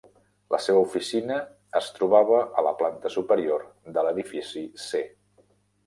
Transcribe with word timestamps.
La 0.53 0.59
seva 0.67 0.79
oficina 0.85 1.37
es 1.81 1.91
trobava 1.99 2.41
a 2.41 2.65
la 2.71 2.73
planta 2.83 3.15
superior 3.19 3.69
de 3.99 4.09
l'edifici 4.09 4.69
C. 4.91 5.09